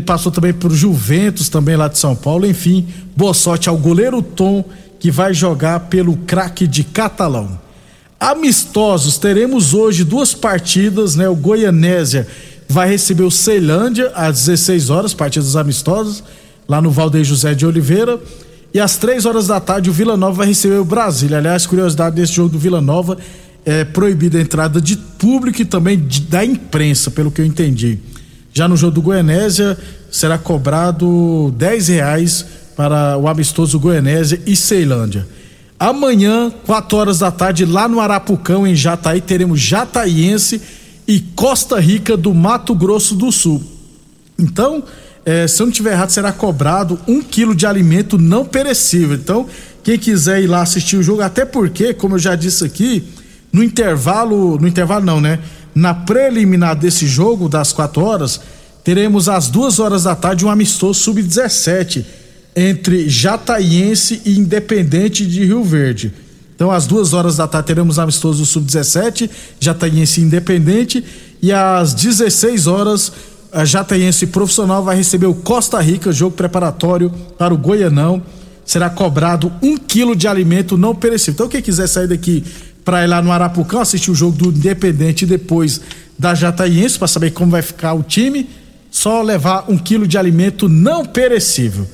passou 0.00 0.32
também 0.32 0.52
por 0.52 0.72
Juventus, 0.72 1.48
também 1.48 1.76
lá 1.76 1.88
de 1.88 1.98
São 1.98 2.16
Paulo. 2.16 2.46
Enfim, 2.46 2.86
boa 3.16 3.34
sorte 3.34 3.68
ao 3.68 3.76
goleiro 3.76 4.22
Tom, 4.22 4.64
que 4.98 5.10
vai 5.10 5.34
jogar 5.34 5.80
pelo 5.80 6.16
craque 6.16 6.66
de 6.66 6.82
Catalão. 6.84 7.60
Amistosos, 8.18 9.18
teremos 9.18 9.74
hoje 9.74 10.04
duas 10.04 10.32
partidas, 10.32 11.16
né? 11.16 11.28
O 11.28 11.34
Goianésia 11.34 12.26
vai 12.68 12.88
receber 12.88 13.24
o 13.24 13.30
Ceilândia 13.30 14.12
às 14.14 14.44
16 14.44 14.90
horas, 14.90 15.12
partidas 15.12 15.56
amistosas, 15.56 16.22
lá 16.68 16.80
no 16.80 16.90
Valdeir 16.90 17.24
José 17.24 17.52
de 17.52 17.66
Oliveira. 17.66 18.18
E 18.72 18.80
às 18.80 18.96
três 18.96 19.26
horas 19.26 19.48
da 19.48 19.60
tarde 19.60 19.90
o 19.90 19.92
Vila 19.92 20.16
Nova 20.16 20.38
vai 20.38 20.46
receber 20.46 20.76
o 20.76 20.84
Brasília. 20.84 21.38
Aliás, 21.38 21.66
curiosidade 21.66 22.16
desse 22.16 22.32
jogo 22.32 22.48
do 22.48 22.58
Vila 22.58 22.80
Nova 22.80 23.18
é 23.64 23.84
proibida 23.84 24.38
a 24.38 24.40
entrada 24.40 24.80
de 24.80 24.96
público 24.96 25.60
e 25.60 25.64
também 25.64 25.98
de, 25.98 26.22
da 26.22 26.44
imprensa, 26.44 27.10
pelo 27.10 27.30
que 27.30 27.40
eu 27.40 27.44
entendi. 27.44 27.98
Já 28.52 28.68
no 28.68 28.76
jogo 28.76 28.92
do 28.92 29.02
Goianésia 29.02 29.78
será 30.10 30.36
cobrado 30.36 31.52
10 31.56 31.88
reais 31.88 32.46
para 32.76 33.16
o 33.16 33.26
amistoso 33.26 33.78
Goianésia 33.78 34.40
e 34.46 34.54
Ceilândia. 34.54 35.26
Amanhã, 35.78 36.52
4 36.66 36.96
horas 36.96 37.18
da 37.18 37.30
tarde, 37.30 37.64
lá 37.64 37.88
no 37.88 37.98
Arapucão, 37.98 38.66
em 38.66 38.76
Jataí, 38.76 39.20
teremos 39.20 39.60
Jataiense 39.60 40.60
e 41.08 41.18
Costa 41.34 41.80
Rica 41.80 42.16
do 42.16 42.32
Mato 42.34 42.74
Grosso 42.74 43.14
do 43.14 43.32
Sul. 43.32 43.62
Então, 44.38 44.84
é, 45.24 45.46
se 45.46 45.60
eu 45.60 45.66
não 45.66 45.72
tiver 45.72 45.92
errado, 45.92 46.10
será 46.10 46.30
cobrado 46.30 46.98
um 47.08 47.22
quilo 47.22 47.54
de 47.54 47.66
alimento 47.66 48.18
não 48.18 48.44
perecível. 48.44 49.16
Então, 49.16 49.46
quem 49.82 49.98
quiser 49.98 50.42
ir 50.42 50.46
lá 50.46 50.62
assistir 50.62 50.96
o 50.96 51.02
jogo, 51.02 51.22
até 51.22 51.44
porque, 51.44 51.94
como 51.94 52.14
eu 52.14 52.18
já 52.18 52.36
disse 52.36 52.64
aqui, 52.64 53.04
no 53.52 53.62
intervalo, 53.62 54.58
no 54.58 54.68
intervalo 54.68 55.04
não, 55.04 55.20
né? 55.20 55.38
Na 55.74 55.94
preliminar 55.94 56.76
desse 56.76 57.06
jogo, 57.06 57.48
das 57.48 57.72
4 57.72 58.02
horas, 58.04 58.40
teremos 58.84 59.28
às 59.28 59.48
duas 59.48 59.78
horas 59.78 60.04
da 60.04 60.14
tarde 60.14 60.44
um 60.44 60.50
amistoso 60.50 61.00
sub-17 61.00 62.04
entre 62.54 63.08
Jataiense 63.08 64.20
e 64.24 64.38
Independente 64.38 65.26
de 65.26 65.44
Rio 65.44 65.64
Verde. 65.64 66.12
Então, 66.54 66.70
às 66.70 66.86
duas 66.86 67.12
horas 67.12 67.38
da 67.38 67.48
tarde, 67.48 67.66
teremos 67.66 67.98
amistoso 67.98 68.44
sub-17, 68.44 69.28
Jataiense 69.58 70.20
Independente, 70.20 71.02
e 71.40 71.50
às 71.50 71.94
16 71.94 72.66
horas, 72.66 73.12
a 73.52 73.64
Jataiense 73.64 74.26
Profissional 74.28 74.84
vai 74.84 74.96
receber 74.96 75.26
o 75.26 75.34
Costa 75.34 75.80
Rica, 75.80 76.12
jogo 76.12 76.36
preparatório 76.36 77.10
para 77.36 77.52
o 77.52 77.58
Goianão. 77.58 78.22
Será 78.64 78.88
cobrado 78.88 79.52
um 79.60 79.76
quilo 79.76 80.14
de 80.14 80.28
alimento 80.28 80.78
não 80.78 80.94
perecível. 80.94 81.34
Então, 81.34 81.48
quem 81.48 81.60
quiser 81.60 81.88
sair 81.88 82.06
daqui 82.06 82.44
para 82.84 83.04
ir 83.04 83.06
lá 83.06 83.22
no 83.22 83.32
Arapucão 83.32 83.80
assistir 83.80 84.10
o 84.10 84.14
jogo 84.14 84.36
do 84.36 84.48
Independente 84.48 85.22
e 85.22 85.28
depois 85.28 85.80
da 86.18 86.34
Jataiense 86.34 86.98
para 86.98 87.08
saber 87.08 87.30
como 87.32 87.50
vai 87.50 87.62
ficar 87.62 87.94
o 87.94 88.02
time, 88.02 88.48
só 88.90 89.22
levar 89.22 89.64
um 89.68 89.78
quilo 89.78 90.06
de 90.06 90.18
alimento 90.18 90.68
não 90.68 91.04
perecível. 91.04 91.86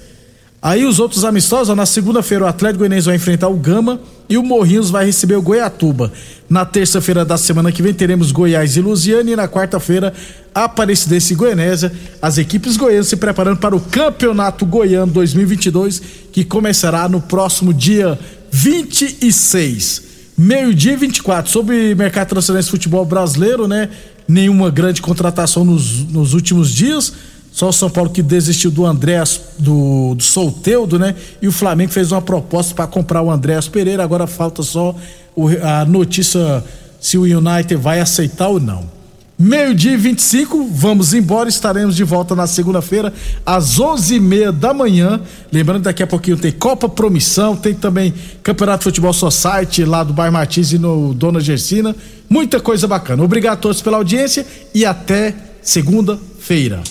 Aí 0.61 0.85
os 0.85 0.99
outros 0.99 1.25
amistosos, 1.25 1.75
na 1.77 1.87
segunda-feira 1.87 2.45
o 2.45 2.49
Atlético 2.49 2.81
Goianiense 2.81 3.07
vai 3.07 3.15
enfrentar 3.15 3.47
o 3.49 3.57
Gama 3.57 4.01
e 4.29 4.37
o 4.37 4.43
Morrinhos 4.43 4.91
vai 4.91 5.07
receber 5.07 5.37
o 5.37 5.43
Goiatuba. 5.43 6.13
Na 6.51 6.67
terça-feira 6.67 7.25
da 7.25 7.39
semana 7.39 7.71
que 7.71 7.81
vem 7.81 7.95
teremos 7.95 8.33
Goiás 8.33 8.77
e 8.77 8.81
Lusiana 8.81 9.31
e 9.31 9.37
na 9.37 9.47
quarta-feira 9.47 10.13
Aparecidense 10.53 11.33
e 11.33 11.37
Goianésia. 11.37 11.93
As 12.21 12.39
equipes 12.39 12.77
goianas 12.77 13.07
se 13.07 13.17
preparando 13.17 13.59
para 13.59 13.77
o 13.77 13.81
Campeonato 13.81 14.67
Goiano 14.67 15.13
2022 15.13 16.03
que 16.33 16.45
começará 16.45 17.09
no 17.09 17.21
próximo 17.21 17.73
dia 17.73 18.19
26. 18.51 20.08
Meio-dia 20.39 20.93
e 20.93 20.97
24. 20.97 21.51
Sobre 21.51 21.97
mercado 21.97 22.29
transferência 22.29 22.67
de 22.67 22.71
futebol 22.71 23.05
brasileiro, 23.05 23.67
né? 23.67 23.89
Nenhuma 24.29 24.71
grande 24.71 25.03
contratação 25.03 25.65
nos, 25.65 26.05
nos 26.05 26.33
últimos 26.33 26.71
dias. 26.71 27.13
Só 27.51 27.71
o 27.71 27.73
São 27.73 27.91
Paulo 27.91 28.09
que 28.09 28.23
desistiu 28.23 28.71
do 28.71 28.87
Andréas, 28.87 29.41
do, 29.59 30.15
do 30.15 30.23
Solteudo, 30.23 30.97
né? 30.97 31.17
E 31.43 31.49
o 31.49 31.53
Flamengo 31.53 31.91
fez 31.91 32.13
uma 32.13 32.23
proposta 32.23 32.73
para 32.73 32.87
comprar 32.87 33.21
o 33.21 33.33
Andréas 33.33 33.67
Pereira. 33.67 34.05
Agora 34.05 34.29
falta 34.29 34.63
só 34.63 34.95
o, 35.35 35.49
a 35.49 35.85
notícia 35.85 36.63
se 37.01 37.19
o 37.19 37.23
United 37.23 37.75
vai 37.75 37.99
aceitar 37.99 38.47
ou 38.47 38.61
não. 38.61 38.98
Meio-dia 39.41 39.93
e 39.93 39.97
25, 39.97 40.69
vamos 40.73 41.15
embora. 41.15 41.49
Estaremos 41.49 41.95
de 41.95 42.03
volta 42.03 42.35
na 42.35 42.49
segunda-feira, 42.49 43.13
às 43.47 43.79
11 43.79 44.17
e 44.17 44.21
meia 44.21 44.51
da 44.51 44.75
manhã. 44.75 45.21
Lembrando 45.53 45.85
daqui 45.85 46.03
a 46.03 46.09
pouquinho 46.09 46.37
tem 46.37 46.51
Copa 46.51 46.89
Promissão, 46.89 47.55
tem 47.55 47.73
também 47.73 48.13
Campeonato 48.43 48.79
de 48.79 48.85
Futebol 48.85 49.13
Society 49.13 49.85
lá 49.85 50.03
do 50.03 50.13
Bairro 50.13 50.33
Martins 50.33 50.73
e 50.73 50.79
no 50.79 51.15
Dona 51.15 51.39
Gersina. 51.39 51.95
Muita 52.29 52.59
coisa 52.59 52.89
bacana. 52.89 53.23
Obrigado 53.23 53.59
a 53.59 53.61
todos 53.61 53.81
pela 53.81 53.99
audiência 53.99 54.45
e 54.75 54.85
até 54.85 55.33
segunda-feira. 55.63 56.83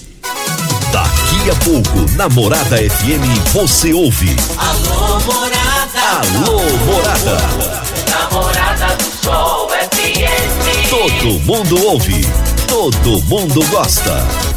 Daqui 1.47 1.61
a 1.61 1.63
pouco, 1.63 2.11
na 2.17 2.27
Morada 2.27 2.75
FM, 2.75 3.53
você 3.53 3.93
ouve. 3.93 4.35
Alô, 4.57 5.17
Morada. 5.21 6.01
Alô, 6.19 6.59
Morada. 6.85 7.37
Namorada 8.09 8.95
do 8.97 9.03
Sol 9.23 9.69
FM. 9.69 10.89
Todo 10.89 11.39
mundo 11.45 11.85
ouve. 11.85 12.27
Todo 12.67 13.23
mundo 13.23 13.65
gosta. 13.69 14.56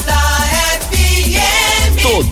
Todo 2.01 2.23